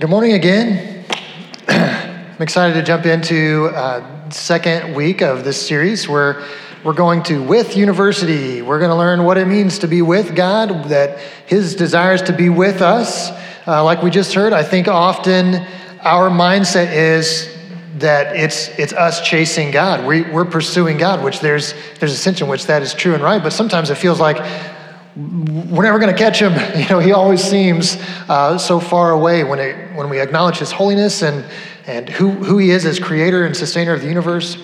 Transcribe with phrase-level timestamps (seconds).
[0.00, 1.04] Good morning again.
[1.68, 6.42] I'm excited to jump into uh, second week of this series where
[6.82, 8.62] we're going to with university.
[8.62, 12.32] We're going to learn what it means to be with God, that His desires to
[12.32, 13.28] be with us.
[13.66, 15.56] Uh, like we just heard, I think often
[16.00, 17.54] our mindset is
[17.98, 20.06] that it's it's us chasing God.
[20.06, 23.22] We, we're pursuing God, which there's there's a sense in which that is true and
[23.22, 23.42] right.
[23.42, 24.38] But sometimes it feels like
[25.16, 26.52] we're never going to catch him.
[26.80, 27.96] You know, he always seems
[28.28, 31.44] uh, so far away when, it, when we acknowledge his holiness and,
[31.86, 34.56] and who, who he is as creator and sustainer of the universe.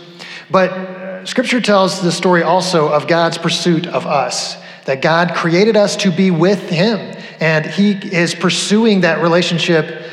[0.50, 5.76] But uh, scripture tells the story also of God's pursuit of us, that God created
[5.76, 6.98] us to be with him,
[7.40, 10.10] and he is pursuing that relationship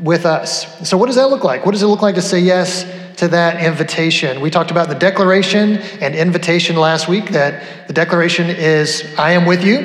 [0.00, 0.88] with us.
[0.88, 1.64] So, what does that look like?
[1.64, 2.84] What does it look like to say yes
[3.20, 4.40] to that invitation.
[4.40, 9.44] We talked about the declaration and invitation last week, that the declaration is, I am
[9.44, 9.76] with you.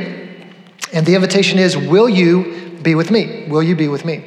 [0.94, 3.46] And the invitation is, Will you be with me?
[3.50, 4.24] Will you be with me?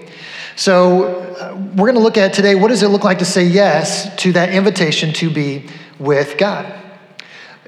[0.57, 1.07] So
[1.41, 4.15] uh, we're going to look at today what does it look like to say yes
[4.17, 6.71] to that invitation to be with God?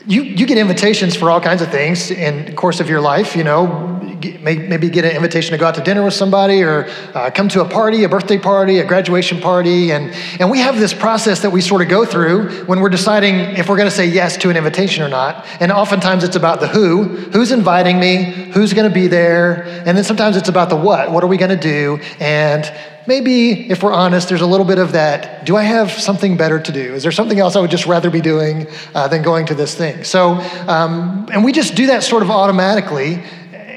[0.07, 3.35] You, you get invitations for all kinds of things in the course of your life,
[3.35, 7.31] you know, maybe get an invitation to go out to dinner with somebody or uh,
[7.31, 9.93] come to a party, a birthday party, a graduation party.
[9.93, 13.35] And, and we have this process that we sort of go through when we're deciding
[13.57, 15.47] if we're going to say yes to an invitation or not.
[15.61, 19.65] And oftentimes it's about the who who's inviting me, who's going to be there.
[19.87, 22.01] And then sometimes it's about the what what are we going to do?
[22.19, 22.71] And
[23.07, 26.61] maybe if we're honest, there's a little bit of that do I have something better
[26.61, 26.95] to do?
[26.95, 29.75] Is there something else I would just rather be doing uh, than going to this
[29.75, 30.05] thing?
[30.05, 30.35] So,
[30.69, 33.23] um, and we just do that sort of automatically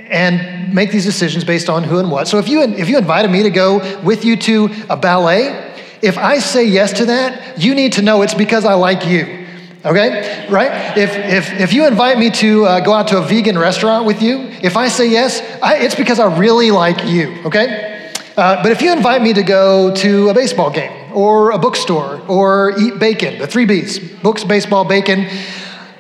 [0.10, 2.28] and make these decisions based on who and what.
[2.28, 6.18] So if you, if you invited me to go with you to a ballet, if
[6.18, 9.48] I say yes to that, you need to know it's because I like you.
[9.86, 10.48] Okay?
[10.50, 10.98] Right?
[10.98, 14.22] If, if, if you invite me to uh, go out to a vegan restaurant with
[14.22, 17.42] you, if I say yes, I, it's because I really like you.
[17.46, 18.12] Okay?
[18.36, 22.22] Uh, but if you invite me to go to a baseball game or a bookstore
[22.28, 25.28] or eat bacon, the three B's books, baseball, bacon,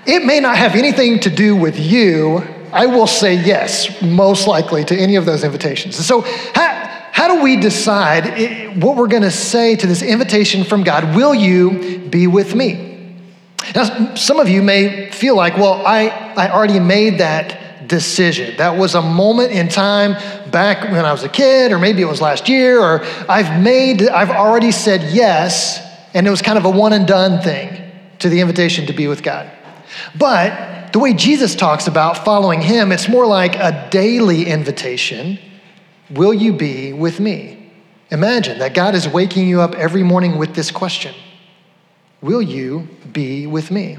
[0.05, 4.83] it may not have anything to do with you I will say yes, most likely,
[4.85, 6.03] to any of those invitations.
[6.03, 10.63] so, how, how do we decide eh, what we're going to say to this invitation
[10.63, 11.15] from God?
[11.15, 13.15] Will you be with me?
[13.75, 18.57] Now, some of you may feel like, well, I, I already made that decision.
[18.57, 20.13] That was a moment in time
[20.49, 24.01] back when I was a kid, or maybe it was last year, or I've made,
[24.09, 25.79] I've already said yes,
[26.15, 29.07] and it was kind of a one and done thing to the invitation to be
[29.07, 29.51] with God.
[30.17, 35.37] But the way Jesus talks about following him, it's more like a daily invitation
[36.09, 37.71] Will you be with me?
[38.11, 41.15] Imagine that God is waking you up every morning with this question
[42.21, 43.97] Will you be with me?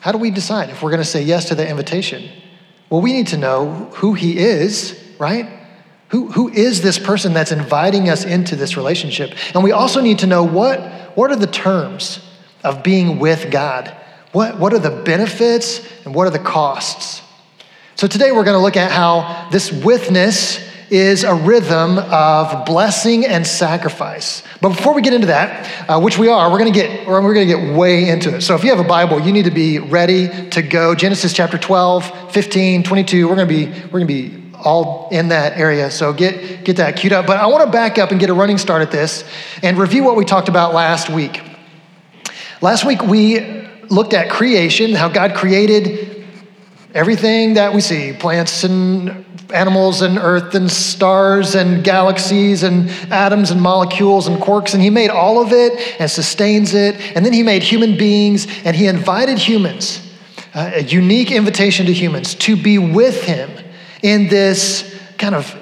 [0.00, 2.30] How do we decide if we're going to say yes to that invitation?
[2.90, 5.48] Well, we need to know who he is, right?
[6.08, 9.34] Who, who is this person that's inviting us into this relationship?
[9.54, 10.80] And we also need to know what,
[11.16, 12.26] what are the terms
[12.64, 13.94] of being with God?
[14.32, 17.22] What, what are the benefits and what are the costs?
[17.96, 23.26] So today we're going to look at how this withness is a rhythm of blessing
[23.26, 24.42] and sacrifice.
[24.60, 27.34] But before we get into that, uh, which we are, we're going to get we're
[27.34, 28.40] going to get way into it.
[28.40, 30.94] So if you have a Bible, you need to be ready to go.
[30.94, 33.28] Genesis chapter 12, 15, 22.
[33.28, 35.90] We're going to be we're going to be all in that area.
[35.90, 37.26] So get get that queued up.
[37.26, 39.24] But I want to back up and get a running start at this
[39.62, 41.42] and review what we talked about last week.
[42.60, 43.59] Last week we
[43.90, 46.26] looked at creation, how God created
[46.94, 53.50] everything that we see plants and animals and earth and stars and galaxies and atoms
[53.50, 54.74] and molecules and quarks.
[54.74, 56.96] And He made all of it and sustains it.
[57.16, 60.08] And then He made human beings and He invited humans,
[60.54, 63.50] uh, a unique invitation to humans, to be with Him
[64.02, 65.59] in this kind of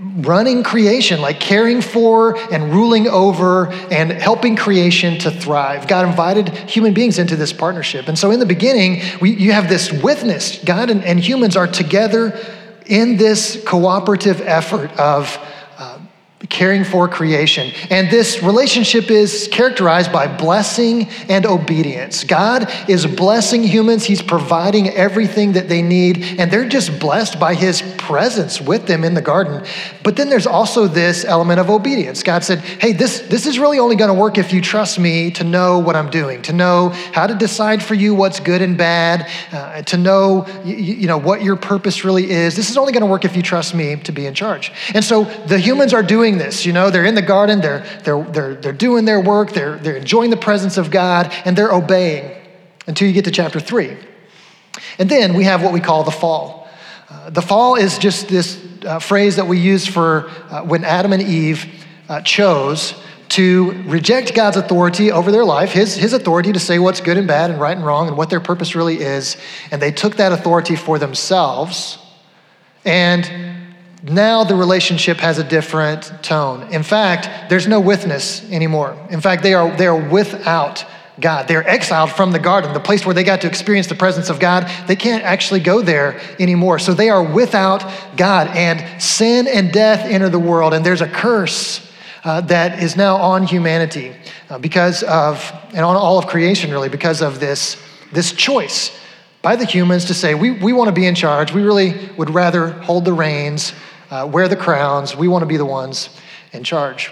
[0.00, 5.86] running creation, like caring for and ruling over and helping creation to thrive.
[5.86, 8.08] God invited human beings into this partnership.
[8.08, 10.58] And so in the beginning, we, you have this withness.
[10.64, 12.38] God and, and humans are together
[12.86, 15.38] in this cooperative effort of
[15.76, 15.98] uh,
[16.48, 17.70] caring for creation.
[17.90, 22.24] And this relationship is characterized by blessing and obedience.
[22.24, 27.54] God is blessing humans, He's providing everything that they need, and they're just blessed by
[27.54, 29.64] His presence with them in the garden.
[30.02, 32.24] But then there's also this element of obedience.
[32.24, 35.30] God said, Hey, this, this is really only going to work if you trust me
[35.32, 38.76] to know what I'm doing, to know how to decide for you what's good and
[38.76, 42.56] bad, uh, to know you, you know what your purpose really is.
[42.56, 44.72] This is only going to work if you trust me to be in charge.
[44.92, 46.66] And so the humans are doing this.
[46.66, 49.96] You know, they're in the garden, they're, they're, they're, they're doing their work, they're, they're
[49.96, 52.36] enjoying the presence of God, and they're obeying
[52.88, 53.96] until you get to chapter three.
[54.98, 56.59] And then we have what we call the fall.
[57.10, 61.12] Uh, the fall is just this uh, phrase that we use for uh, when Adam
[61.12, 61.66] and Eve
[62.08, 62.94] uh, chose
[63.30, 67.28] to reject God's authority over their life, his, his authority to say what's good and
[67.28, 69.36] bad and right and wrong and what their purpose really is.
[69.70, 71.98] And they took that authority for themselves.
[72.84, 73.30] And
[74.02, 76.72] now the relationship has a different tone.
[76.72, 78.96] In fact, there's no withness anymore.
[79.10, 80.84] In fact, they are, they are without
[81.20, 81.48] God.
[81.48, 84.40] They're exiled from the garden, the place where they got to experience the presence of
[84.40, 84.70] God.
[84.86, 86.78] They can't actually go there anymore.
[86.78, 87.84] So they are without
[88.16, 91.86] God, and sin and death enter the world, and there's a curse
[92.24, 94.14] uh, that is now on humanity
[94.48, 97.76] uh, because of, and on all of creation really, because of this,
[98.12, 98.96] this choice
[99.42, 101.52] by the humans to say, we, we want to be in charge.
[101.52, 103.72] We really would rather hold the reins,
[104.10, 105.16] uh, wear the crowns.
[105.16, 106.10] We want to be the ones
[106.52, 107.10] in charge.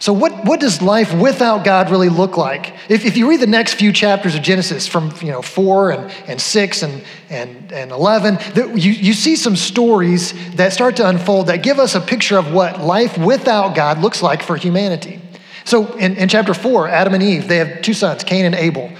[0.00, 2.72] So, what, what does life without God really look like?
[2.88, 6.12] If, if you read the next few chapters of Genesis from you know, 4 and,
[6.28, 8.38] and 6 and, and, and 11,
[8.78, 12.52] you, you see some stories that start to unfold that give us a picture of
[12.52, 15.20] what life without God looks like for humanity.
[15.64, 18.92] So, in, in chapter 4, Adam and Eve, they have two sons, Cain and Abel.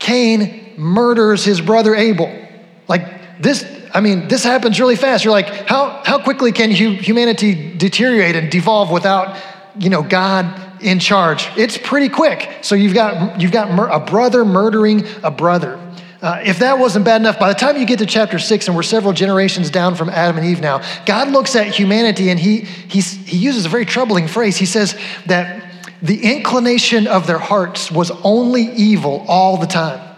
[0.00, 2.48] Cain murders his brother Abel.
[2.88, 3.64] Like, this,
[3.94, 5.24] I mean, this happens really fast.
[5.24, 9.36] You're like, how, how quickly can humanity deteriorate and devolve without
[9.78, 11.48] you know, God in charge.
[11.56, 12.48] It's pretty quick.
[12.62, 15.80] So you've got, you've got mur- a brother murdering a brother.
[16.22, 18.76] Uh, if that wasn't bad enough, by the time you get to chapter six, and
[18.76, 22.60] we're several generations down from Adam and Eve now, God looks at humanity and he,
[22.60, 24.56] he's he uses a very troubling phrase.
[24.56, 25.70] He says that
[26.02, 30.15] the inclination of their hearts was only evil all the time.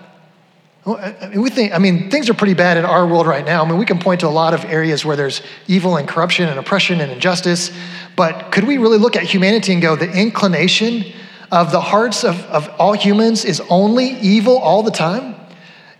[0.96, 3.64] I mean, we think, I mean, things are pretty bad in our world right now.
[3.64, 6.48] I mean, we can point to a lot of areas where there's evil and corruption
[6.48, 7.70] and oppression and injustice.
[8.16, 11.04] But could we really look at humanity and go, the inclination
[11.50, 15.34] of the hearts of, of all humans is only evil all the time?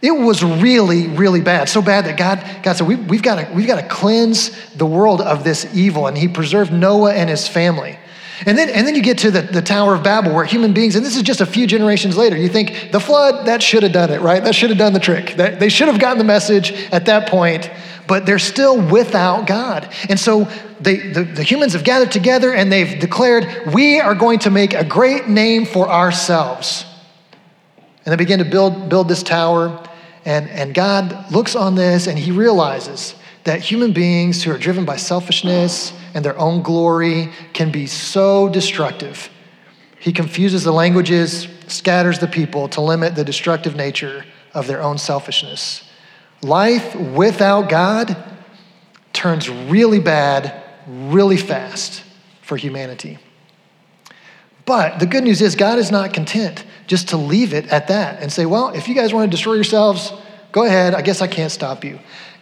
[0.01, 1.69] It was really, really bad.
[1.69, 5.21] So bad that God, God said, we, we've got we've got to cleanse the world
[5.21, 6.07] of this evil.
[6.07, 7.99] And he preserved Noah and his family.
[8.47, 10.95] And then, and then you get to the, the Tower of Babel where human beings,
[10.95, 13.93] and this is just a few generations later, you think the flood, that should have
[13.93, 14.43] done it, right?
[14.43, 15.35] That should have done the trick.
[15.37, 17.71] That, they should have gotten the message at that point,
[18.07, 19.93] but they're still without God.
[20.09, 20.45] And so
[20.81, 24.73] they, the, the humans have gathered together and they've declared, we are going to make
[24.73, 26.85] a great name for ourselves.
[28.05, 29.85] And they begin to build, build this tower.
[30.25, 33.15] And, and God looks on this and he realizes
[33.45, 38.49] that human beings who are driven by selfishness and their own glory can be so
[38.49, 39.31] destructive.
[40.01, 44.99] He confuses the languages, scatters the people to limit the destructive nature of their own
[44.99, 45.89] selfishness.
[46.43, 48.17] Life without God
[49.13, 52.03] turns really bad really fast
[52.43, 53.19] for humanity.
[54.65, 58.21] But the good news is, God is not content just to leave it at that
[58.21, 60.13] and say, well, if you guys want to destroy yourselves,
[60.53, 60.95] go ahead.
[60.95, 61.99] I guess I can't stop you.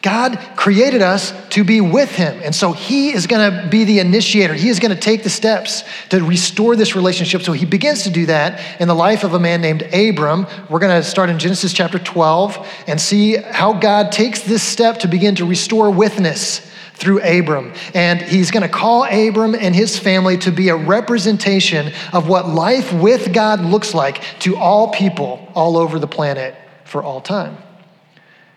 [0.06, 2.40] God created us to be with Him.
[2.44, 4.54] And so He is going to be the initiator.
[4.54, 7.42] He is going to take the steps to restore this relationship.
[7.42, 10.46] So He begins to do that in the life of a man named Abram.
[10.70, 15.00] We're going to start in Genesis chapter 12 and see how God takes this step
[15.00, 16.60] to begin to restore withness
[16.94, 17.72] through Abram.
[17.92, 22.48] And he's going to call Abram and his family to be a representation of what
[22.48, 26.54] life with God looks like to all people all over the planet
[26.84, 27.58] for all time.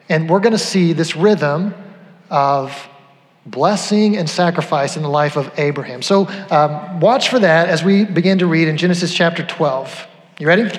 [0.09, 1.73] And we're going to see this rhythm
[2.29, 2.89] of
[3.45, 6.01] blessing and sacrifice in the life of Abraham.
[6.01, 10.07] So um, watch for that as we begin to read in Genesis chapter 12.
[10.39, 10.69] You ready?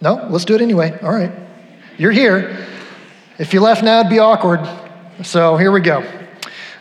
[0.00, 0.26] No?
[0.30, 0.98] Let's do it anyway.
[1.02, 1.32] All right.
[1.96, 2.66] You're here.
[3.38, 4.60] If you left now, it'd be awkward.
[5.22, 6.04] So here we go.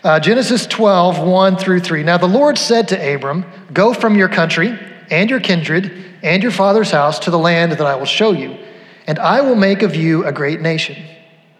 [0.04, 2.04] Uh, Genesis 12, 1 through 3.
[2.04, 4.78] Now the Lord said to Abram, Go from your country
[5.10, 8.58] and your kindred and your father's house to the land that I will show you,
[9.08, 10.98] and I will make of you a great nation.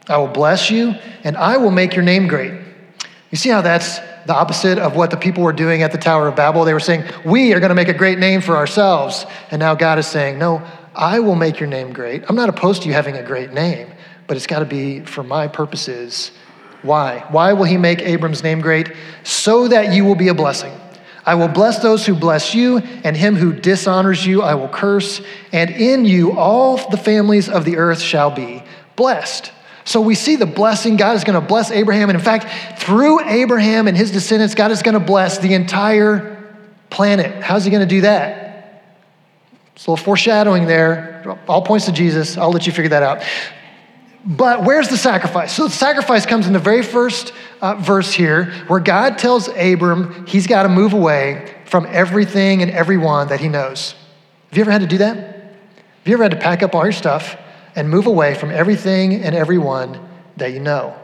[0.08, 2.54] I will bless you, and I will make your name great.
[3.32, 6.28] You see how that's the opposite of what the people were doing at the Tower
[6.28, 6.66] of Babel?
[6.66, 9.26] They were saying, We are going to make a great name for ourselves.
[9.52, 10.62] And now God is saying, No,
[10.96, 12.24] I will make your name great.
[12.30, 13.92] I'm not opposed to you having a great name,
[14.28, 16.32] but it's got to be for my purposes
[16.84, 17.26] why?
[17.30, 18.92] Why will he make Abram's name great?
[19.24, 20.74] So that you will be a blessing.
[21.26, 25.22] I will bless those who bless you, and him who dishonors you I will curse,
[25.52, 28.64] and in you all the families of the earth shall be
[28.96, 29.52] blessed.
[29.86, 30.96] So we see the blessing.
[30.96, 32.10] God is going to bless Abraham.
[32.10, 36.54] And in fact, through Abraham and his descendants, God is going to bless the entire
[36.90, 37.44] planet.
[37.44, 38.84] How's he going to do that?
[39.76, 41.38] It's a little foreshadowing there.
[41.48, 42.38] All points to Jesus.
[42.38, 43.24] I'll let you figure that out.
[44.26, 45.54] But where's the sacrifice?
[45.54, 50.26] So the sacrifice comes in the very first uh, verse here, where God tells Abram
[50.26, 53.96] he's got to move away from everything and everyone that he knows.
[54.50, 55.18] Have you ever had to do that?
[55.18, 57.38] Have you ever had to pack up all your stuff
[57.76, 60.00] and move away from everything and everyone
[60.38, 60.98] that you know?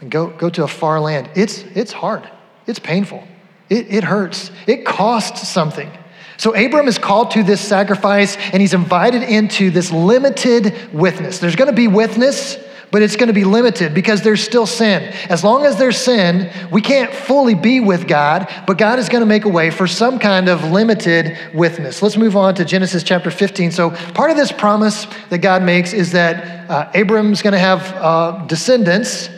[0.00, 1.30] And go, go to a far land.
[1.36, 2.28] It's, it's hard,
[2.66, 3.22] it's painful.
[3.68, 5.90] It, it hurts, it costs something.
[6.38, 11.38] So Abram is called to this sacrifice and he's invited into this limited withness.
[11.38, 12.58] There's going to be withness,
[12.90, 15.02] but it's going to be limited because there's still sin.
[15.28, 19.22] As long as there's sin, we can't fully be with God, but God is going
[19.22, 22.02] to make a way for some kind of limited withness.
[22.02, 23.72] Let's move on to Genesis chapter 15.
[23.72, 27.82] So, part of this promise that God makes is that uh, Abram's going to have
[27.96, 29.30] uh, descendants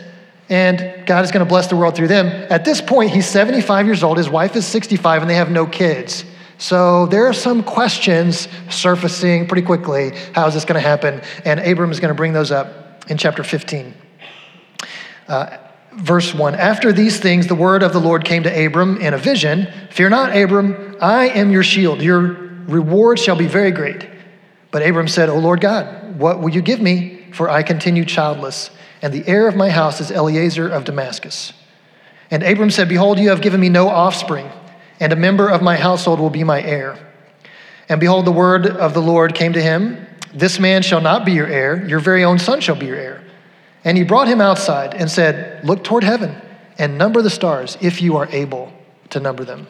[0.49, 2.27] and God is going to bless the world through them.
[2.49, 5.67] At this point, he's 75 years old, his wife is 65, and they have no
[5.67, 6.25] kids.
[6.59, 10.11] So there are some questions surfacing pretty quickly.
[10.35, 11.21] How is this going to happen?
[11.45, 13.93] And Abram is going to bring those up in chapter 15.
[15.29, 15.57] Uh,
[15.93, 19.17] verse 1 After these things, the word of the Lord came to Abram in a
[19.17, 22.01] vision Fear not, Abram, I am your shield.
[22.01, 22.19] Your
[22.67, 24.07] reward shall be very great.
[24.71, 27.25] But Abram said, O Lord God, what will you give me?
[27.31, 28.69] For I continue childless,
[29.01, 31.53] and the heir of my house is Eliezer of Damascus.
[32.29, 34.49] And Abram said, Behold, you have given me no offspring,
[34.99, 36.97] and a member of my household will be my heir.
[37.87, 41.31] And behold, the word of the Lord came to him this man shall not be
[41.31, 43.23] your heir, your very own son shall be your heir.
[43.83, 46.39] And he brought him outside and said, Look toward heaven
[46.77, 48.71] and number the stars, if you are able
[49.09, 49.67] to number them.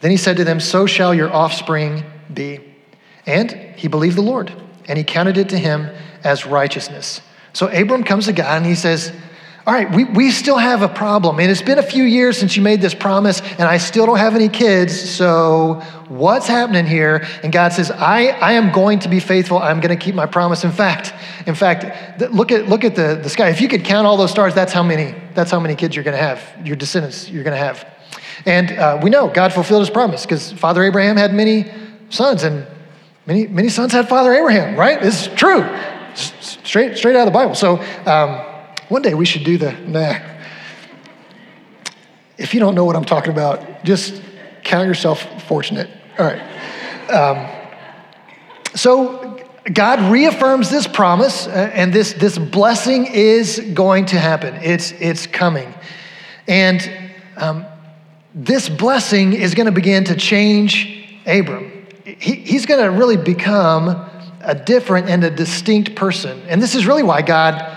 [0.00, 2.60] Then he said to them, So shall your offspring be.
[3.26, 4.52] And he believed the Lord,
[4.86, 5.90] and he counted it to him
[6.22, 7.20] as righteousness.
[7.52, 9.12] So Abram comes to God and he says,
[9.66, 11.38] all right, we, we still have a problem.
[11.38, 14.16] And it's been a few years since you made this promise, and I still don't
[14.16, 14.98] have any kids.
[14.98, 17.26] So, what's happening here?
[17.42, 19.58] And God says, I, I am going to be faithful.
[19.58, 20.64] I'm going to keep my promise.
[20.64, 21.12] In fact,
[21.46, 23.50] in fact, look at, look at the, the sky.
[23.50, 26.04] If you could count all those stars, that's how many, that's how many kids you're
[26.04, 27.86] going to have, your descendants you're going to have.
[28.46, 31.70] And uh, we know God fulfilled his promise because Father Abraham had many
[32.08, 32.66] sons, and
[33.26, 35.02] many, many sons had Father Abraham, right?
[35.02, 35.68] It's true.
[36.14, 37.54] Straight, straight out of the Bible.
[37.54, 38.46] So, um,
[38.90, 40.18] one day we should do the, nah.
[42.36, 44.20] If you don't know what I'm talking about, just
[44.64, 45.88] count yourself fortunate.
[46.18, 46.40] All right.
[47.08, 47.48] Um,
[48.74, 49.40] so
[49.72, 54.56] God reaffirms this promise, uh, and this, this blessing is going to happen.
[54.56, 55.72] It's, it's coming.
[56.48, 56.90] And
[57.36, 57.64] um,
[58.34, 61.86] this blessing is going to begin to change Abram.
[62.04, 63.88] He, he's going to really become
[64.40, 66.40] a different and a distinct person.
[66.48, 67.69] And this is really why God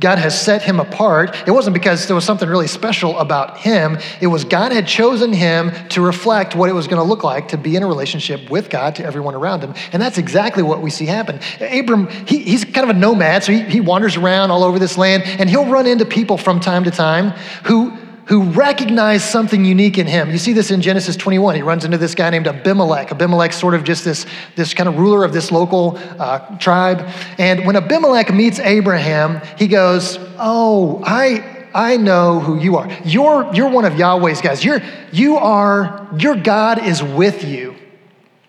[0.00, 1.36] God has set him apart.
[1.46, 3.98] It wasn't because there was something really special about him.
[4.20, 7.48] It was God had chosen him to reflect what it was going to look like
[7.48, 9.74] to be in a relationship with God to everyone around him.
[9.92, 11.40] And that's exactly what we see happen.
[11.60, 14.98] Abram, he, he's kind of a nomad, so he, he wanders around all over this
[14.98, 17.30] land, and he'll run into people from time to time
[17.64, 20.30] who who recognize something unique in him.
[20.30, 21.54] You see this in Genesis 21.
[21.54, 23.12] He runs into this guy named Abimelech.
[23.12, 27.08] Abimelech's sort of just this, this kind of ruler of this local uh, tribe.
[27.38, 32.90] And when Abimelech meets Abraham, he goes, Oh, I, I know who you are.
[33.04, 34.64] You're, you're one of Yahweh's guys.
[34.64, 34.80] You're,
[35.12, 37.76] you are, your God is with you,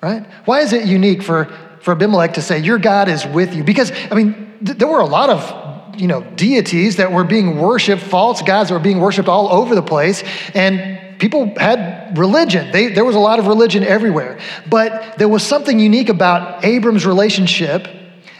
[0.01, 0.25] right?
[0.45, 1.45] Why is it unique for,
[1.81, 3.63] for Abimelech to say, Your God is with you?
[3.63, 5.66] Because, I mean, th- there were a lot of
[5.97, 9.75] you know, deities that were being worshiped, false gods that were being worshiped all over
[9.75, 10.23] the place.
[10.53, 12.71] And people had religion.
[12.71, 14.39] They, there was a lot of religion everywhere.
[14.69, 17.87] But there was something unique about Abram's relationship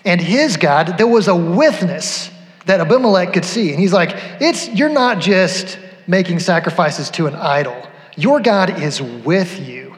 [0.05, 0.97] and his God.
[0.97, 2.29] There was a withness
[2.65, 3.71] that Abimelech could see.
[3.71, 7.75] And he's like, it's, you're not just making sacrifices to an idol.
[8.15, 9.95] Your God is with you.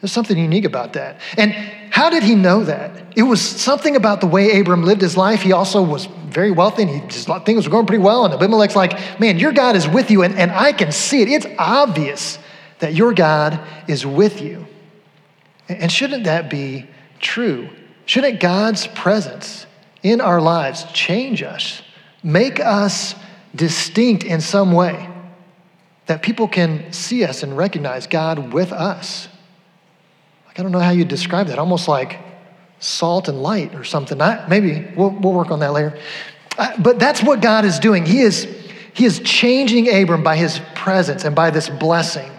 [0.00, 1.20] There's something unique about that.
[1.36, 1.52] And
[1.90, 2.90] how did he know that?
[3.16, 5.42] It was something about the way Abram lived his life.
[5.42, 8.24] He also was very wealthy and he just things were going pretty well.
[8.24, 11.28] And Abimelech's like, man, your God is with you, and, and I can see it.
[11.28, 12.38] It's obvious
[12.80, 14.66] that your God is with you.
[15.68, 16.88] And shouldn't that be
[17.20, 17.70] true?
[18.06, 19.66] Shouldn't God's presence
[20.02, 21.82] in our lives change us,
[22.22, 23.14] make us
[23.54, 25.08] distinct in some way,
[26.06, 29.28] that people can see us and recognize God with us?
[30.46, 32.18] Like, I don't know how you describe that, almost like
[32.82, 34.20] salt and light or something.
[34.20, 35.98] I, maybe we'll, we'll work on that later.
[36.78, 38.04] But that's what God is doing.
[38.04, 38.44] He is,
[38.92, 42.30] he is changing Abram by his presence and by this blessing.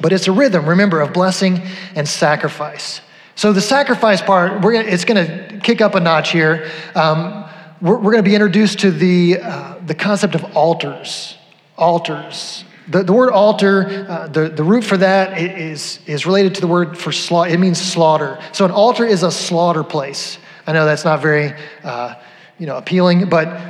[0.00, 1.62] But it's a rhythm, remember, of blessing
[1.96, 3.00] and sacrifice.
[3.34, 6.70] So the sacrifice part, we're gonna, it's going to kick up a notch here.
[6.94, 7.44] Um,
[7.80, 11.36] we're, we're going to be introduced to the, uh, the concept of altars.
[11.76, 12.64] Altars.
[12.88, 16.66] The, the word altar, uh, the, the root for that is, is related to the
[16.66, 17.52] word for slaughter.
[17.52, 18.38] It means slaughter.
[18.52, 20.38] So an altar is a slaughter place.
[20.66, 21.52] I know that's not very
[21.84, 22.14] uh,
[22.58, 23.60] you know, appealing, but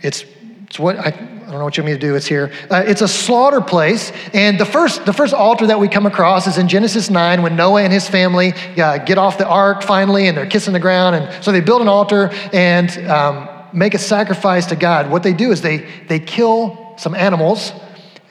[0.00, 0.24] it's,
[0.66, 2.14] it's what I, I don't know what you want me to do.
[2.14, 2.50] It's here.
[2.70, 6.46] Uh, it's a slaughter place, and the first the first altar that we come across
[6.46, 10.28] is in Genesis nine when Noah and his family uh, get off the ark finally,
[10.28, 13.98] and they're kissing the ground, and so they build an altar and um, make a
[13.98, 15.10] sacrifice to God.
[15.10, 17.72] What they do is they they kill some animals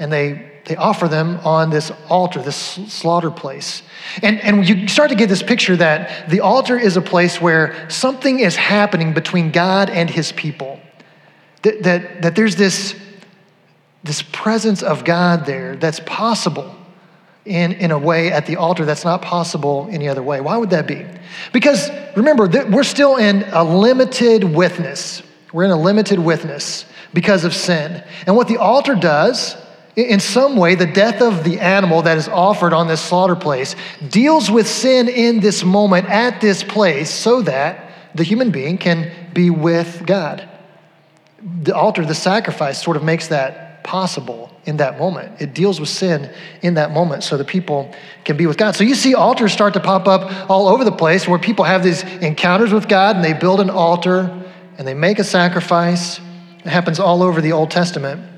[0.01, 3.81] and they they offer them on this altar, this slaughter place.
[4.22, 7.89] And, and you start to get this picture that the altar is a place where
[7.89, 10.79] something is happening between God and his people.
[11.63, 12.96] That, that, that there's this,
[14.03, 16.75] this presence of God there that's possible
[17.46, 20.41] in, in a way at the altar that's not possible any other way.
[20.41, 21.05] Why would that be?
[21.53, 25.24] Because remember, we're still in a limited withness.
[25.51, 28.03] We're in a limited withness because of sin.
[28.27, 29.55] And what the altar does,
[29.95, 33.75] in some way, the death of the animal that is offered on this slaughter place
[34.10, 39.12] deals with sin in this moment at this place so that the human being can
[39.33, 40.48] be with God.
[41.63, 45.41] The altar, the sacrifice, sort of makes that possible in that moment.
[45.41, 46.31] It deals with sin
[46.62, 47.93] in that moment so the people
[48.24, 48.75] can be with God.
[48.75, 51.83] So you see altars start to pop up all over the place where people have
[51.83, 54.29] these encounters with God and they build an altar
[54.77, 56.19] and they make a sacrifice.
[56.60, 58.30] It happens all over the Old Testament.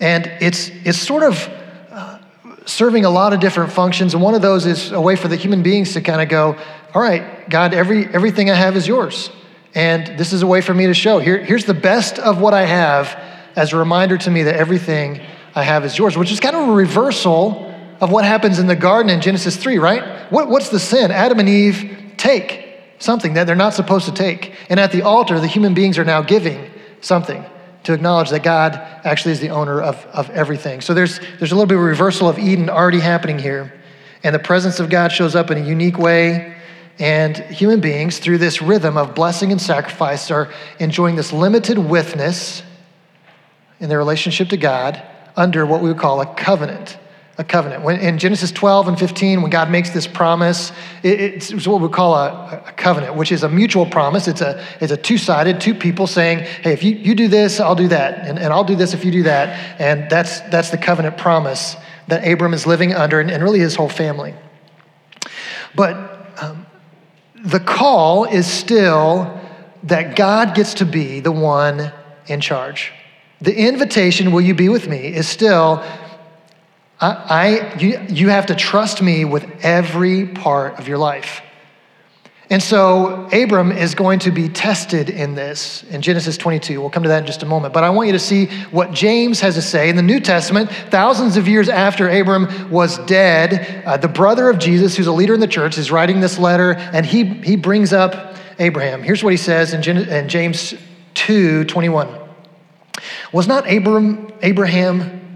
[0.00, 1.48] And it's, it's sort of
[1.90, 2.18] uh,
[2.64, 4.14] serving a lot of different functions.
[4.14, 6.56] And one of those is a way for the human beings to kind of go,
[6.94, 9.30] all right, God, every, everything I have is yours.
[9.74, 11.18] And this is a way for me to show.
[11.18, 13.18] Here, here's the best of what I have
[13.56, 15.20] as a reminder to me that everything
[15.54, 17.64] I have is yours, which is kind of a reversal
[18.00, 20.30] of what happens in the garden in Genesis 3, right?
[20.30, 21.10] What, what's the sin?
[21.10, 24.54] Adam and Eve take something that they're not supposed to take.
[24.70, 27.44] And at the altar, the human beings are now giving something
[27.88, 30.82] to acknowledge that God actually is the owner of, of everything.
[30.82, 33.72] So there's, there's a little bit of reversal of Eden already happening here.
[34.22, 36.54] And the presence of God shows up in a unique way.
[36.98, 42.62] And human beings, through this rhythm of blessing and sacrifice, are enjoying this limited withness
[43.80, 45.02] in their relationship to God
[45.34, 46.98] under what we would call a covenant
[47.38, 47.84] a covenant.
[47.84, 50.72] When, in Genesis 12 and 15, when God makes this promise,
[51.04, 54.26] it, it's, what we call a, a, covenant, which is a mutual promise.
[54.26, 57.60] It's a, it's a two sided, two people saying, hey, if you, you do this,
[57.60, 58.26] I'll do that.
[58.26, 59.80] And, and I'll do this if you do that.
[59.80, 61.76] And that's, that's the covenant promise
[62.08, 64.34] that Abram is living under, and, and really his whole family.
[65.76, 66.66] But um,
[67.44, 69.40] the call is still
[69.84, 71.92] that God gets to be the one
[72.26, 72.92] in charge.
[73.40, 75.84] The invitation, will you be with me, is still
[77.00, 81.42] I, I, you, you have to trust me with every part of your life.
[82.50, 86.80] And so Abram is going to be tested in this in Genesis 22.
[86.80, 87.74] We'll come to that in just a moment.
[87.74, 90.70] But I want you to see what James has to say in the New Testament,
[90.88, 93.84] thousands of years after Abram was dead.
[93.84, 96.72] Uh, the brother of Jesus, who's a leader in the church, is writing this letter,
[96.72, 99.02] and he, he brings up Abraham.
[99.02, 100.74] Here's what he says in, Gen- in James
[101.14, 102.08] 2 21.
[103.32, 105.27] Was not Abram, Abraham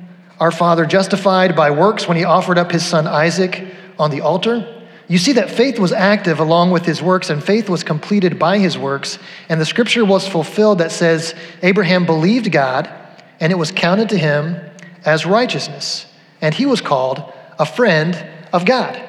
[0.43, 3.65] our father justified by works when he offered up his son Isaac
[3.97, 4.83] on the altar?
[5.07, 8.59] You see that faith was active along with his works, and faith was completed by
[8.59, 9.21] his works.
[9.49, 12.91] And the scripture was fulfilled that says, Abraham believed God,
[13.39, 14.61] and it was counted to him
[15.05, 16.07] as righteousness.
[16.41, 17.23] And he was called
[17.61, 19.01] a friend of God.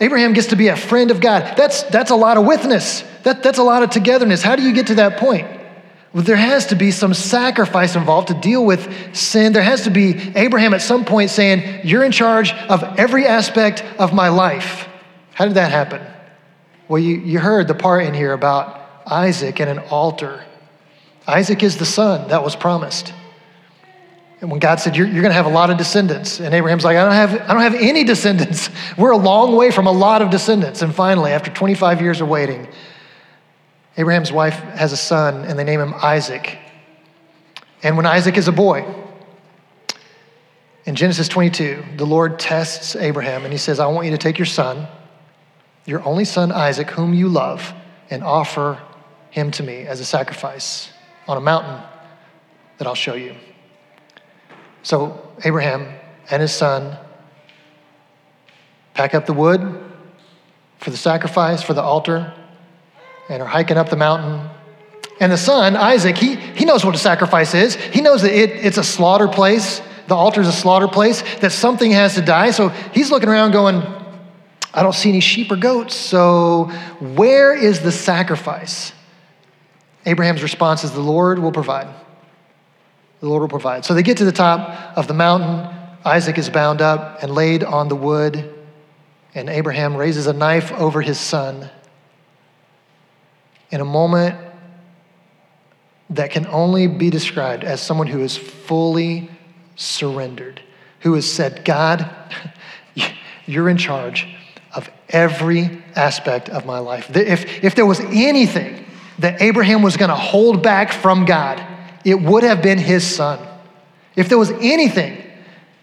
[0.00, 1.54] Abraham gets to be a friend of God.
[1.58, 3.04] That's, that's a lot of withness.
[3.24, 4.40] That, that's a lot of togetherness.
[4.40, 5.59] How do you get to that point?
[6.12, 9.52] There has to be some sacrifice involved to deal with sin.
[9.52, 13.84] There has to be Abraham at some point saying, You're in charge of every aspect
[13.98, 14.88] of my life.
[15.32, 16.04] How did that happen?
[16.88, 20.44] Well, you, you heard the part in here about Isaac and an altar.
[21.26, 23.14] Isaac is the son that was promised.
[24.40, 26.84] And when God said, You're, you're going to have a lot of descendants, and Abraham's
[26.84, 28.68] like, I don't, have, I don't have any descendants.
[28.98, 30.82] We're a long way from a lot of descendants.
[30.82, 32.66] And finally, after 25 years of waiting,
[33.96, 36.58] Abraham's wife has a son, and they name him Isaac.
[37.82, 38.84] And when Isaac is a boy,
[40.86, 44.38] in Genesis 22, the Lord tests Abraham and he says, I want you to take
[44.38, 44.88] your son,
[45.84, 47.72] your only son Isaac, whom you love,
[48.08, 48.80] and offer
[49.30, 50.90] him to me as a sacrifice
[51.28, 51.80] on a mountain
[52.78, 53.34] that I'll show you.
[54.82, 55.94] So Abraham
[56.30, 56.96] and his son
[58.94, 59.84] pack up the wood
[60.78, 62.34] for the sacrifice, for the altar,
[63.30, 64.50] and are hiking up the mountain.
[65.20, 67.76] And the son, Isaac, he, he knows what a sacrifice is.
[67.76, 69.80] He knows that it, it's a slaughter place.
[70.08, 72.50] The altar is a slaughter place, that something has to die.
[72.50, 73.82] So he's looking around going,
[74.74, 75.94] I don't see any sheep or goats.
[75.94, 76.64] So
[76.98, 78.92] where is the sacrifice?
[80.04, 81.86] Abraham's response is, The Lord will provide.
[83.20, 83.84] The Lord will provide.
[83.84, 85.72] So they get to the top of the mountain.
[86.04, 88.52] Isaac is bound up and laid on the wood.
[89.34, 91.70] And Abraham raises a knife over his son
[93.70, 94.36] in a moment
[96.10, 99.30] that can only be described as someone who is fully
[99.76, 100.60] surrendered,
[101.00, 102.10] who has said, God,
[103.46, 104.26] you're in charge
[104.74, 107.14] of every aspect of my life.
[107.16, 108.84] If, if there was anything
[109.18, 111.64] that Abraham was going to hold back from God,
[112.04, 113.46] it would have been his son.
[114.16, 115.29] If there was anything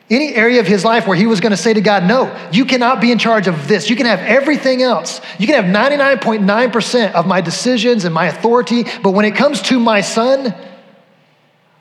[0.10, 2.66] Any area of his life where he was going to say to God, No, you
[2.66, 3.90] cannot be in charge of this.
[3.90, 5.20] You can have everything else.
[5.38, 9.80] You can have 99.9% of my decisions and my authority, but when it comes to
[9.80, 10.56] my son,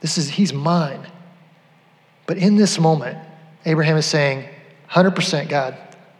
[0.01, 1.07] this is, he's mine.
[2.25, 3.17] But in this moment,
[3.65, 4.47] Abraham is saying,
[4.91, 5.77] 100% God,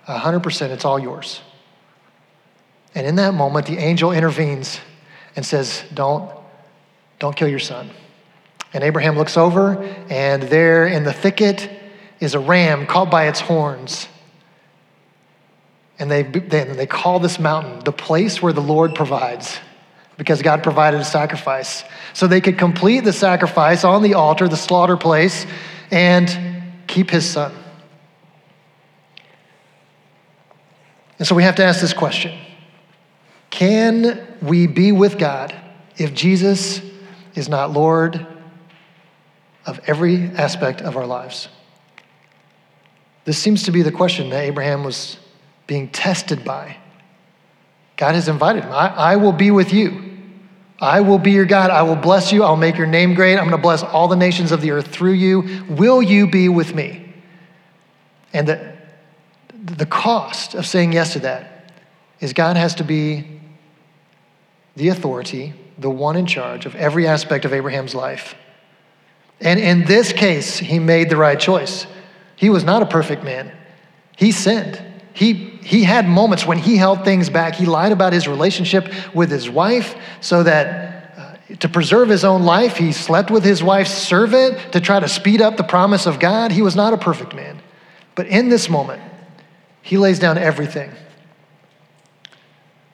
[0.08, 1.42] 100% it's all yours.
[2.96, 4.80] And in that moment, the angel intervenes
[5.36, 6.32] and says, Don't,
[7.20, 7.90] don't kill your son.
[8.74, 11.70] And Abraham looks over, and there in the thicket,
[12.20, 14.08] is a ram caught by its horns.
[16.00, 19.60] And they, they, they call this mountain the place where the Lord provides
[20.18, 21.84] because God provided a sacrifice.
[22.14, 25.46] So they could complete the sacrifice on the altar, the slaughter place,
[25.92, 27.54] and keep his son.
[31.20, 32.38] And so we have to ask this question
[33.50, 35.56] Can we be with God
[35.98, 36.82] if Jesus
[37.36, 38.26] is not Lord
[39.66, 41.50] of every aspect of our lives?
[43.28, 45.18] This seems to be the question that Abraham was
[45.68, 46.78] being tested by.
[47.98, 48.72] God has invited him.
[48.72, 50.18] I, I, will be with you.
[50.80, 51.70] I will be your God.
[51.70, 52.46] I will bless you.
[52.46, 53.34] I'll make your name great.
[53.34, 55.66] I'm going to bless all the nations of the earth through you.
[55.68, 57.14] Will you be with me?
[58.32, 58.78] And the,
[59.62, 61.74] the cost of saying yes to that
[62.22, 63.42] is God has to be
[64.78, 68.36] the authority, the one in charge of every aspect of Abraham's life.
[69.42, 71.88] And in this case, he made the right choice.
[72.38, 73.52] He was not a perfect man.
[74.16, 74.82] He sinned.
[75.12, 77.56] He, he had moments when he held things back.
[77.56, 82.44] He lied about his relationship with his wife so that uh, to preserve his own
[82.44, 86.20] life, he slept with his wife's servant to try to speed up the promise of
[86.20, 86.52] God.
[86.52, 87.60] He was not a perfect man.
[88.14, 89.02] But in this moment,
[89.82, 90.92] he lays down everything.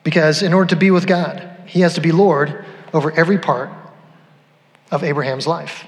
[0.02, 3.70] Because in order to be with God, he has to be Lord over every part
[4.90, 5.84] of Abraham's life.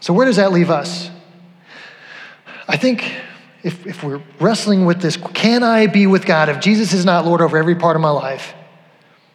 [0.00, 1.10] So, where does that leave us?
[2.66, 3.10] I think
[3.62, 7.24] if, if we're wrestling with this, can I be with God if Jesus is not
[7.24, 8.54] Lord over every part of my life?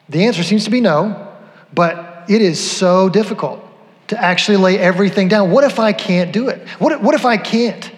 [0.07, 1.35] The answer seems to be no,
[1.73, 3.65] but it is so difficult
[4.07, 5.51] to actually lay everything down.
[5.51, 6.67] What if I can't do it?
[6.79, 7.91] What what if I can't?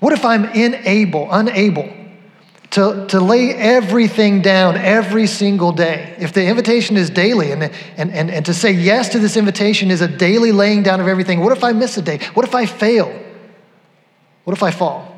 [0.00, 1.90] What if I'm unable, unable
[2.72, 6.14] to, to lay everything down every single day?
[6.18, 7.62] If the invitation is daily and,
[7.96, 11.08] and, and, and to say yes to this invitation is a daily laying down of
[11.08, 12.18] everything, what if I miss a day?
[12.34, 13.18] What if I fail?
[14.44, 15.10] What if I fall?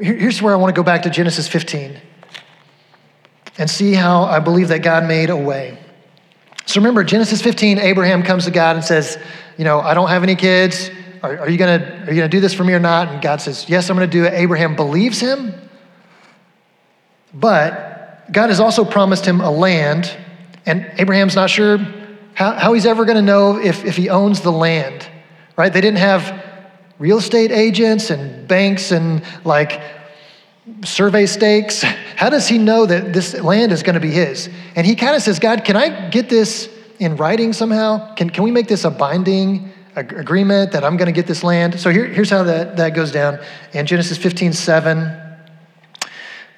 [0.00, 2.00] Here's where I want to go back to Genesis 15
[3.58, 5.78] and see how I believe that God made a way.
[6.66, 9.18] So remember, Genesis 15, Abraham comes to God and says,
[9.56, 10.90] You know, I don't have any kids.
[11.22, 13.08] Are, are you going to do this for me or not?
[13.08, 14.34] And God says, Yes, I'm going to do it.
[14.34, 15.52] Abraham believes him.
[17.34, 20.14] But God has also promised him a land,
[20.66, 21.78] and Abraham's not sure
[22.34, 25.08] how, how he's ever going to know if, if he owns the land,
[25.56, 25.72] right?
[25.72, 26.47] They didn't have
[26.98, 29.80] real estate agents and banks and like
[30.84, 31.82] survey stakes?
[32.16, 34.48] How does he know that this land is going to be his?
[34.74, 38.14] And he kind of says, God, can I get this in writing somehow?
[38.14, 41.78] Can, can we make this a binding agreement that I'm going to get this land?
[41.78, 43.38] So here, here's how that, that goes down.
[43.72, 44.98] In Genesis 15 7,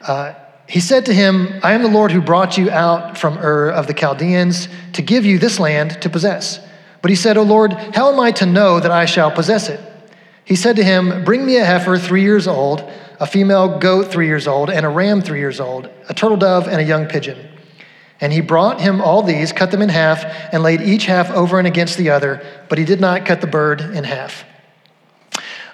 [0.00, 0.34] uh,
[0.66, 3.86] he said to him, I am the Lord who brought you out from Ur of
[3.86, 6.60] the Chaldeans to give you this land to possess.
[7.02, 9.80] But he said, O Lord, how am I to know that I shall possess it?
[10.44, 14.26] He said to him, Bring me a heifer three years old, a female goat three
[14.26, 17.38] years old, and a ram three years old, a turtle dove, and a young pigeon.
[18.20, 21.58] And he brought him all these, cut them in half, and laid each half over
[21.58, 24.44] and against the other, but he did not cut the bird in half.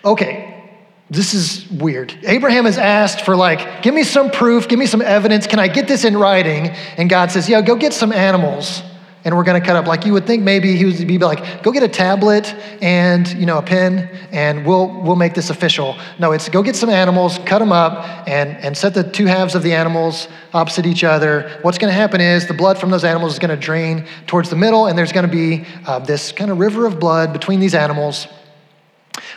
[0.05, 0.71] Okay,
[1.11, 2.17] this is weird.
[2.25, 5.47] Abraham has asked for, like, give me some proof, give me some evidence.
[5.47, 6.69] Can I get this in writing?
[6.97, 8.83] And God says, yeah, go get some animals
[9.27, 9.87] and we're going to cut up.
[9.87, 13.45] Like you would think maybe he would be like, go get a tablet and, you
[13.45, 15.99] know, a pen and we'll, we'll make this official.
[16.21, 19.57] No, it's go get some animals, cut them up and, and set the two halves
[19.57, 21.59] of the animals opposite each other.
[21.63, 24.49] What's going to happen is the blood from those animals is going to drain towards
[24.49, 27.59] the middle and there's going to be uh, this kind of river of blood between
[27.59, 28.29] these animals.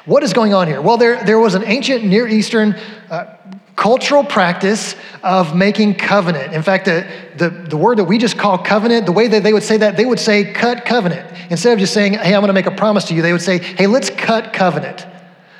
[0.05, 0.83] What is going on here?
[0.83, 2.73] Well, there, there was an ancient Near Eastern
[3.09, 3.37] uh,
[3.79, 6.53] cultural practice of making covenant.
[6.53, 9.53] In fact, the, the, the word that we just call covenant, the way that they
[9.53, 11.25] would say that, they would say cut covenant.
[11.49, 13.41] Instead of just saying, hey, I'm going to make a promise to you, they would
[13.41, 15.07] say, hey, let's cut covenant.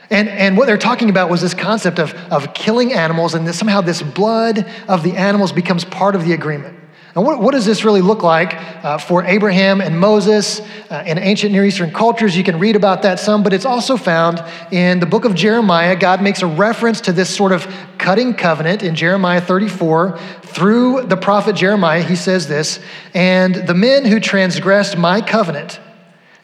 [0.10, 3.80] And, and what they're talking about was this concept of, of killing animals, and somehow
[3.80, 6.78] this blood of the animals becomes part of the agreement.
[7.16, 11.18] And what, what does this really look like uh, for Abraham and Moses uh, in
[11.18, 12.38] ancient Near Eastern cultures?
[12.38, 15.96] You can read about that some, but it's also found in the book of Jeremiah.
[15.96, 17.68] God makes a reference to this sort of
[17.98, 20.20] cutting covenant in Jeremiah 34.
[20.44, 22.80] Through the prophet Jeremiah, he says this
[23.14, 25.80] And the men who transgressed my covenant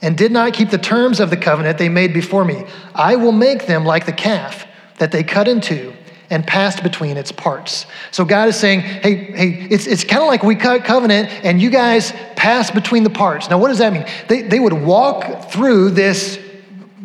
[0.02, 3.32] and did not keep the terms of the covenant they made before me, I will
[3.32, 5.95] make them like the calf that they cut in two
[6.30, 7.86] and passed between its parts.
[8.12, 11.62] So God is saying, hey, hey, it's, it's kind of like we cut covenant and
[11.62, 13.50] you guys pass between the parts.
[13.50, 14.06] Now, what does that mean?
[14.28, 16.40] They, they would walk through this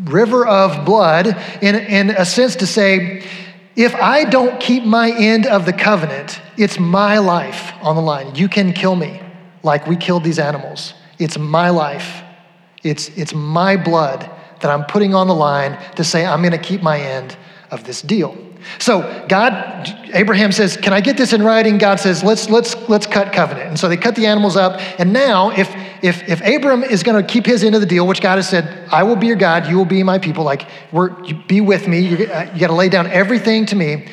[0.05, 1.27] river of blood
[1.61, 3.23] in, in a sense to say,
[3.77, 8.35] if I don't keep my end of the covenant, it's my life on the line.
[8.35, 9.21] You can kill me
[9.63, 10.95] like we killed these animals.
[11.19, 12.23] It's my life.
[12.83, 14.29] It's, it's my blood
[14.61, 17.37] that I'm putting on the line to say I'm going to keep my end
[17.71, 18.37] of this deal.
[18.79, 23.07] So God, Abraham says, "Can I get this in writing?" God says, "Let's let's let's
[23.07, 24.81] cut covenant." And so they cut the animals up.
[24.99, 28.07] And now, if if if Abram is going to keep his end of the deal,
[28.07, 30.66] which God has said, "I will be your God, you will be my people," like
[30.92, 31.11] we're
[31.49, 32.01] be with me.
[32.01, 34.09] You, uh, you got to lay down everything to me.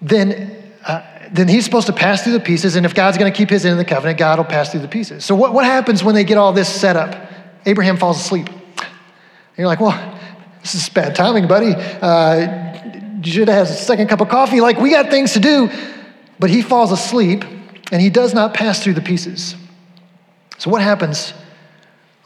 [0.00, 0.62] Then.
[0.84, 1.02] Uh,
[1.32, 3.64] then he's supposed to pass through the pieces, and if God's going to keep his
[3.66, 5.24] end of the covenant, God will pass through the pieces.
[5.24, 7.16] So, what, what happens when they get all this set up?
[7.66, 8.48] Abraham falls asleep.
[8.48, 10.20] And you're like, well,
[10.60, 11.74] this is bad timing, buddy.
[11.74, 12.65] Uh,
[13.24, 14.60] should have a second cup of coffee.
[14.60, 15.70] Like, we got things to do.
[16.38, 17.44] But he falls asleep
[17.92, 19.54] and he does not pass through the pieces.
[20.58, 21.32] So, what happens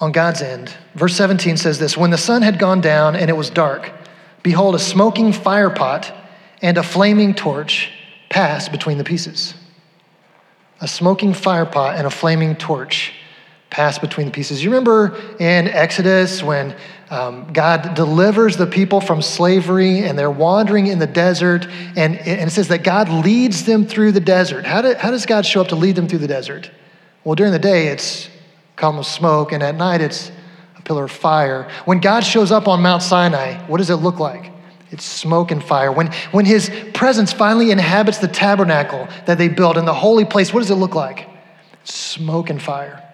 [0.00, 0.74] on God's end?
[0.94, 3.90] Verse 17 says this When the sun had gone down and it was dark,
[4.42, 6.12] behold, a smoking firepot
[6.62, 7.90] and a flaming torch
[8.28, 9.54] passed between the pieces.
[10.80, 13.12] A smoking firepot and a flaming torch
[13.70, 14.62] passed between the pieces.
[14.62, 16.76] You remember in Exodus when
[17.08, 21.66] um, God delivers the people from slavery and they're wandering in the desert.
[21.96, 24.64] And, and it says that God leads them through the desert.
[24.64, 26.70] How, do, how does God show up to lead them through the desert?
[27.24, 28.28] Well, during the day, it's
[28.76, 30.32] column of smoke, and at night, it's
[30.78, 31.70] a pillar of fire.
[31.84, 34.50] When God shows up on Mount Sinai, what does it look like?
[34.90, 35.92] It's smoke and fire.
[35.92, 40.54] When, when his presence finally inhabits the tabernacle that they built in the holy place,
[40.54, 41.28] what does it look like?
[41.84, 43.09] Smoke and fire.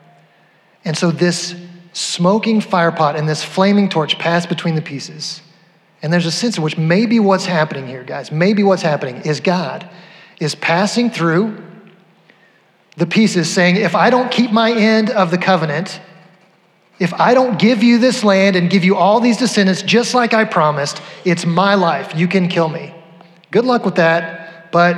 [0.86, 1.54] And so this
[1.92, 5.42] smoking firepot and this flaming torch pass between the pieces.
[6.00, 9.40] And there's a sense in which maybe what's happening here, guys, maybe what's happening is
[9.40, 9.88] God
[10.38, 11.62] is passing through
[12.96, 16.00] the pieces, saying, if I don't keep my end of the covenant,
[16.98, 20.32] if I don't give you this land and give you all these descendants just like
[20.32, 22.14] I promised, it's my life.
[22.14, 22.94] You can kill me.
[23.50, 24.96] Good luck with that, but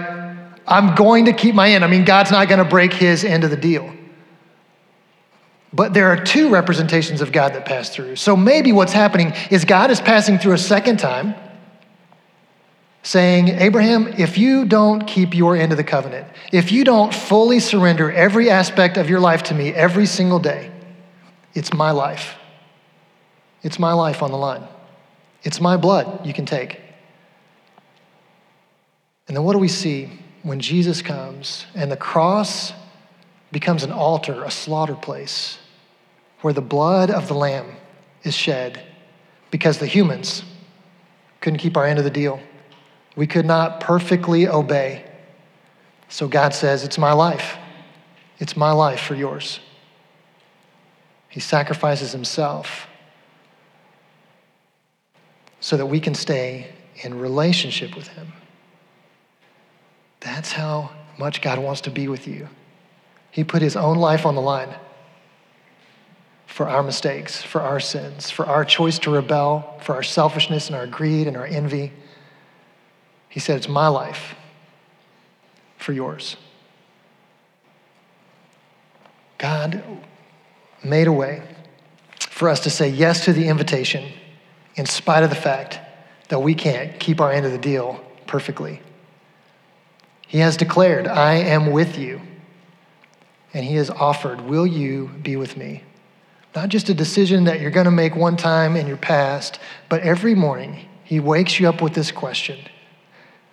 [0.67, 1.83] I'm going to keep my end.
[1.83, 3.95] I mean, God's not going to break his end of the deal.
[5.73, 8.17] But there are two representations of God that pass through.
[8.17, 11.35] So maybe what's happening is God is passing through a second time,
[13.03, 17.61] saying, Abraham, if you don't keep your end of the covenant, if you don't fully
[17.61, 20.71] surrender every aspect of your life to me every single day,
[21.55, 22.37] it's my life.
[23.63, 24.63] It's my life on the line.
[25.43, 26.81] It's my blood you can take.
[29.27, 30.11] And then what do we see
[30.43, 32.73] when Jesus comes and the cross
[33.51, 35.59] becomes an altar, a slaughter place,
[36.41, 37.77] where the blood of the lamb
[38.23, 38.83] is shed
[39.51, 40.43] because the humans
[41.41, 42.41] couldn't keep our end of the deal.
[43.17, 45.05] We could not perfectly obey.
[46.09, 47.57] So God says, It's my life.
[48.39, 49.61] It's my life for yours.
[51.29, 52.87] He sacrifices himself
[55.61, 58.33] so that we can stay in relationship with him.
[60.21, 62.49] That's how much God wants to be with you.
[63.31, 64.75] He put his own life on the line
[66.47, 70.75] for our mistakes, for our sins, for our choice to rebel, for our selfishness and
[70.75, 71.93] our greed and our envy.
[73.29, 74.35] He said, It's my life
[75.77, 76.37] for yours.
[79.37, 79.85] God
[80.83, 81.43] made a way
[82.19, 84.13] for us to say yes to the invitation
[84.75, 85.79] in spite of the fact
[86.29, 88.81] that we can't keep our end of the deal perfectly.
[90.27, 92.21] He has declared, I am with you
[93.55, 95.85] and he has offered, Will you be with me?
[96.55, 99.59] Not just a decision that you're going to make one time in your past,
[99.89, 102.59] but every morning he wakes you up with this question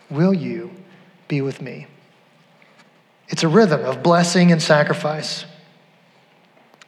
[0.10, 0.72] Will you
[1.28, 1.88] be with me?
[3.30, 5.46] It's a rhythm of blessing and sacrifice.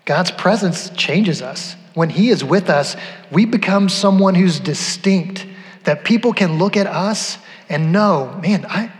[0.05, 1.75] God's presence changes us.
[1.93, 2.95] When He is with us,
[3.31, 5.45] we become someone who's distinct,
[5.83, 7.37] that people can look at us
[7.69, 8.91] and know, man, I,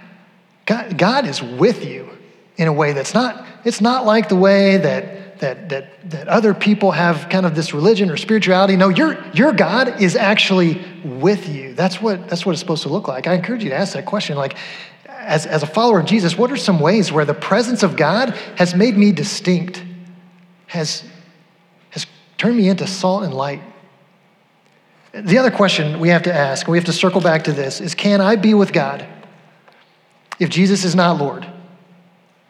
[0.66, 2.17] God, God is with you
[2.58, 6.54] in a way that's not it's not like the way that, that, that, that other
[6.54, 8.78] people have kind of this religion or spirituality.
[8.78, 11.74] No, your, your God is actually with you.
[11.74, 13.28] That's what, that's what it's supposed to look like.
[13.28, 14.38] I encourage you to ask that question.
[14.38, 14.56] Like,
[15.06, 18.30] as, as a follower of Jesus, what are some ways where the presence of God
[18.56, 19.84] has made me distinct,
[20.68, 21.04] has,
[21.90, 23.62] has turned me into salt and light?
[25.12, 27.96] The other question we have to ask, we have to circle back to this, is
[27.96, 29.06] can I be with God
[30.40, 31.46] if Jesus is not Lord?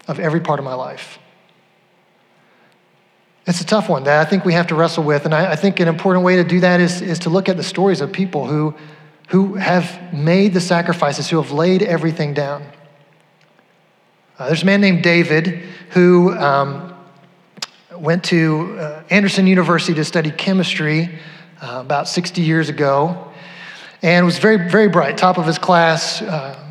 [0.08, 1.20] Of every part of my life.
[3.46, 5.26] It's a tough one that I think we have to wrestle with.
[5.26, 7.56] And I, I, think an important way to do that is, is to look at
[7.56, 8.76] the stories of people who,
[9.30, 12.63] who have made the sacrifices, who have laid everything down.
[14.38, 16.93] Uh, there's a man named David who um,
[17.96, 21.17] went to uh, Anderson University to study chemistry
[21.62, 23.32] uh, about 60 years ago
[24.02, 26.22] and was very, very bright, top of his class.
[26.22, 26.63] Uh,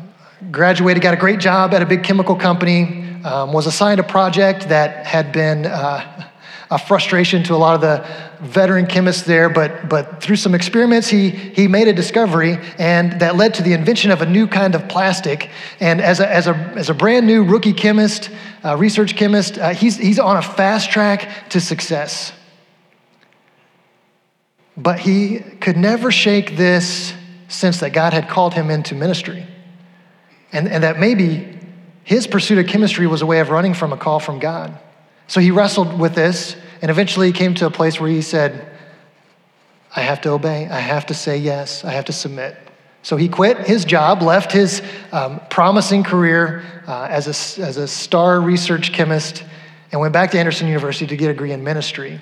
[0.51, 4.69] graduated, got a great job at a big chemical company, um, was assigned a project
[4.69, 6.29] that had been uh,
[6.71, 8.05] a frustration to a lot of the
[8.45, 13.35] veteran chemists there, but, but through some experiments, he, he made a discovery, and that
[13.35, 15.49] led to the invention of a new kind of plastic.
[15.79, 18.29] And as a, as a, as a brand new rookie chemist,
[18.65, 22.33] uh, research chemist, uh, he's, he's on a fast track to success.
[24.75, 27.13] But he could never shake this
[27.47, 29.47] sense that God had called him into ministry.
[30.51, 31.56] And, and that maybe
[32.07, 34.79] his pursuit of chemistry was a way of running from a call from God.
[35.27, 38.65] So he wrestled with this and eventually he came to a place where he said,
[39.93, 42.55] I have to obey, I have to say yes, I have to submit.
[43.03, 47.89] So he quit his job, left his um, promising career uh, as, a, as a
[47.89, 49.43] star research chemist,
[49.91, 52.21] and went back to Anderson University to get a degree in ministry.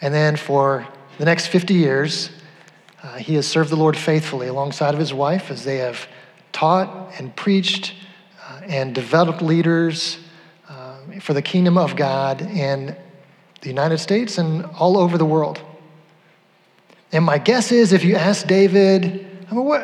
[0.00, 0.86] And then for
[1.18, 2.30] the next 50 years,
[3.02, 6.06] uh, he has served the Lord faithfully alongside of his wife as they have
[6.52, 7.94] taught and preached
[8.66, 10.18] and developed leaders
[10.68, 12.96] uh, for the kingdom of God in
[13.60, 15.60] the United States and all over the world.
[17.12, 19.82] And my guess is if you ask David, I mean, what,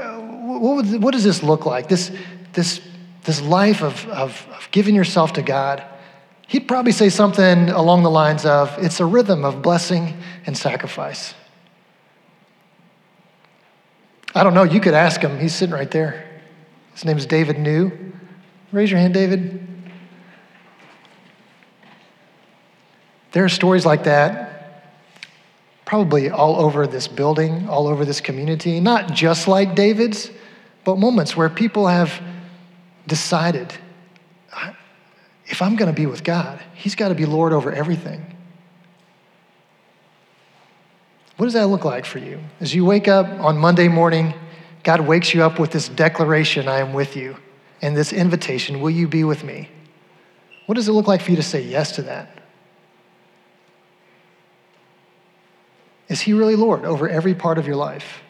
[0.60, 1.88] what, what does this look like?
[1.88, 2.10] This,
[2.54, 2.80] this,
[3.24, 5.84] this life of, of, of giving yourself to God,
[6.46, 11.34] he'd probably say something along the lines of it's a rhythm of blessing and sacrifice.
[14.34, 15.38] I don't know, you could ask him.
[15.38, 16.24] He's sitting right there.
[16.94, 17.92] His name is David New.
[18.72, 19.66] Raise your hand, David.
[23.32, 24.46] There are stories like that
[25.84, 30.30] probably all over this building, all over this community, not just like David's,
[30.84, 32.22] but moments where people have
[33.06, 33.72] decided
[35.48, 38.36] if I'm going to be with God, He's got to be Lord over everything.
[41.36, 42.40] What does that look like for you?
[42.60, 44.34] As you wake up on Monday morning,
[44.82, 47.36] God wakes you up with this declaration I am with you,
[47.80, 49.68] and this invitation, Will you be with me?
[50.66, 52.42] What does it look like for you to say yes to that?
[56.08, 58.22] Is He really Lord over every part of your life?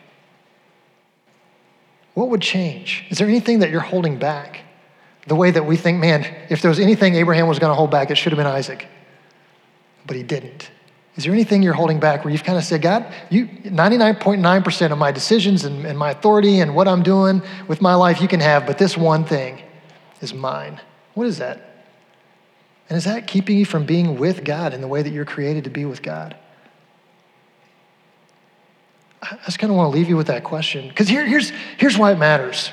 [2.14, 3.04] What would change?
[3.10, 4.60] Is there anything that you're holding back?
[5.28, 7.90] The way that we think, man, if there was anything Abraham was going to hold
[7.90, 8.88] back, it should have been Isaac.
[10.06, 10.70] But he didn't.
[11.18, 14.98] Is there anything you're holding back where you've kind of said, God, you 99.9% of
[14.98, 18.38] my decisions and, and my authority and what I'm doing with my life you can
[18.38, 19.60] have, but this one thing
[20.20, 20.80] is mine?
[21.14, 21.84] What is that?
[22.88, 25.64] And is that keeping you from being with God in the way that you're created
[25.64, 26.36] to be with God?
[29.20, 30.86] I just kind of want to leave you with that question.
[30.86, 32.70] Because here, here's, here's why it matters.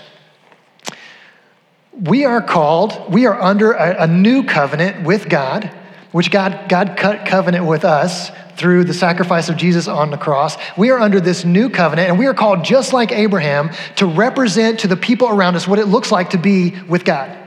[2.00, 5.76] We are called, we are under a, a new covenant with God,
[6.16, 10.56] which God, God cut covenant with us through the sacrifice of Jesus on the cross.
[10.78, 14.80] We are under this new covenant, and we are called, just like Abraham, to represent
[14.80, 17.38] to the people around us what it looks like to be with God.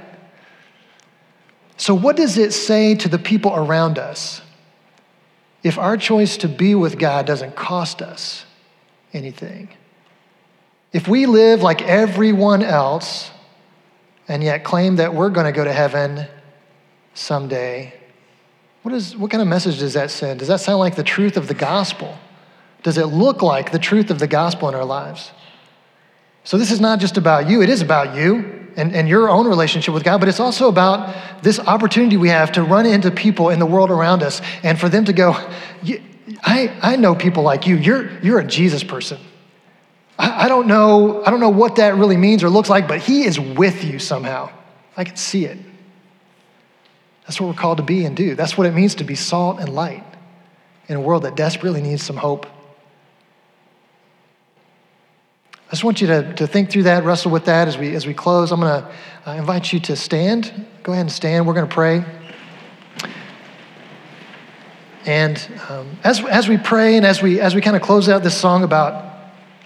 [1.79, 4.43] So, what does it say to the people around us
[5.63, 8.45] if our choice to be with God doesn't cost us?
[9.15, 9.69] anything.
[10.93, 13.31] If we live like everyone else
[14.27, 16.27] and yet claim that we're going to go to heaven
[17.15, 17.98] someday,
[18.83, 20.39] what, is, what kind of message does that send?
[20.39, 22.17] Does that sound like the truth of the gospel?
[22.83, 25.33] Does it look like the truth of the gospel in our lives?
[26.45, 29.47] So, this is not just about you, it is about you and, and your own
[29.47, 33.51] relationship with God, but it's also about this opportunity we have to run into people
[33.51, 35.33] in the world around us and for them to go,
[36.43, 37.77] I, I know people like you.
[37.77, 39.19] You're, you're a Jesus person.
[40.19, 43.01] I, I, don't know, I don't know what that really means or looks like, but
[43.01, 44.51] he is with you somehow.
[44.97, 45.59] I can see it.
[47.29, 48.35] That's what we're called to be and do.
[48.35, 50.03] That's what it means to be salt and light
[50.89, 52.47] in a world that desperately needs some hope.
[55.67, 58.07] I just want you to, to think through that, wrestle with that as we, as
[58.07, 58.51] we close.
[58.51, 60.67] I'm going to uh, invite you to stand.
[60.83, 61.47] Go ahead and stand.
[61.47, 62.03] We're going to pray.
[65.05, 65.39] And
[65.69, 68.39] um, as, as we pray and as we, as we kind of close out this
[68.39, 68.95] song about,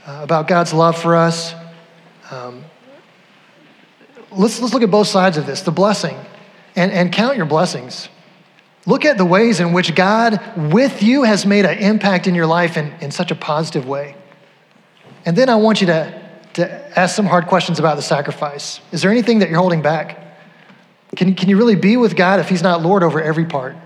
[0.05, 1.55] uh, about God's love for us,
[2.33, 2.65] um,
[4.33, 6.17] let's, let's look at both sides of this the blessing
[6.77, 8.09] and, and count your blessings.
[8.87, 10.41] Look at the ways in which God,
[10.73, 14.17] with you, has made an impact in your life in, in such a positive way.
[15.25, 16.23] And then I want you to,
[16.55, 18.81] to ask some hard questions about the sacrifice.
[18.91, 20.19] Is there anything that you're holding back?
[21.15, 23.77] Can, can you really be with God if He's not Lord over every part?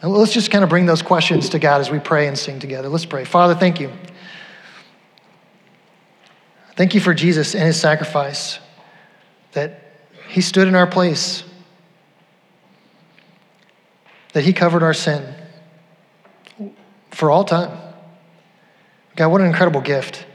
[0.00, 2.58] And let's just kind of bring those questions to God as we pray and sing
[2.58, 2.88] together.
[2.88, 3.24] Let's pray.
[3.24, 3.90] Father, thank you.
[6.76, 8.60] Thank you for Jesus and his sacrifice,
[9.52, 9.80] that
[10.28, 11.42] he stood in our place,
[14.36, 15.24] that he covered our sin
[17.10, 17.70] for all time.
[19.16, 20.26] God, what an incredible gift.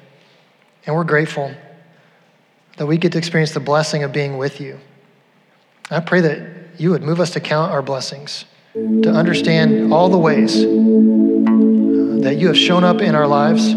[0.87, 1.53] And we're grateful
[2.77, 4.79] that we get to experience the blessing of being with you.
[5.91, 10.17] I pray that you would move us to count our blessings, to understand all the
[10.17, 10.55] ways
[12.23, 13.71] that you have shown up in our lives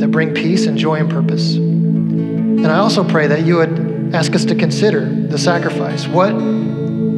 [0.00, 1.54] that bring peace and joy and purpose.
[1.54, 6.08] And I also pray that you would ask us to consider the sacrifice.
[6.08, 6.32] What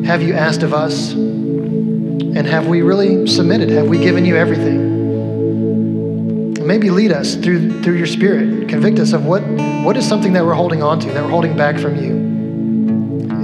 [0.07, 1.13] have you asked of us?
[1.13, 3.71] And have we really submitted?
[3.71, 4.93] Have we given you everything?
[6.67, 8.69] Maybe lead us through, through your spirit.
[8.69, 9.43] Convict us of what,
[9.85, 12.13] what is something that we're holding on to, that we're holding back from you.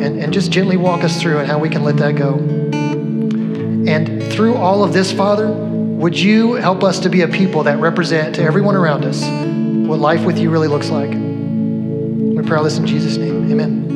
[0.03, 2.35] And, and just gently walk us through and how we can let that go.
[3.87, 7.79] And through all of this, Father, would you help us to be a people that
[7.79, 9.23] represent to everyone around us
[9.89, 11.11] what life with you really looks like?
[11.11, 13.51] We pray all this in Jesus' name.
[13.51, 13.88] Amen.